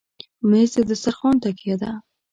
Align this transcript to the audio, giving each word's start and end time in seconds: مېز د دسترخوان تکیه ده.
مېز 0.49 0.71
د 0.75 0.79
دسترخوان 0.89 1.35
تکیه 1.43 1.75
ده. 1.81 1.91